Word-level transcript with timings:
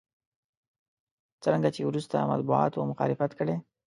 څرنګه 1.43 1.69
چې 1.75 1.81
وروسته 1.85 2.27
مطبوعاتو 2.31 2.89
مخالفت 2.91 3.31
کړی. 3.39 3.55